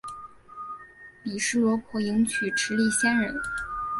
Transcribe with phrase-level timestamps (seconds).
[1.23, 3.35] 毗尸罗婆迎娶持力仙人。